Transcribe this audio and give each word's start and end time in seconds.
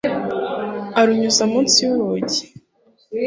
arunyuza 1.01 1.43
munsi 1.51 1.77
yurugi 1.85 2.41